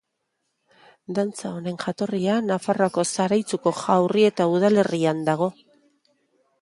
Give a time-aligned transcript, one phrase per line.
[1.17, 5.51] Dantza honen jatorria Nafarroako Zaraitzuko Jaurrieta udalerrian dago.